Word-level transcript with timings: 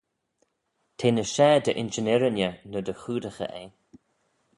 Te 0.97 1.07
ny 1.09 1.25
share 1.33 1.63
dy 1.65 1.71
insh 1.81 1.99
yn 2.01 2.11
irriney 2.13 2.51
ny 2.71 2.79
dy 2.87 2.93
choodaghey 3.01 3.51
eh. 3.63 3.69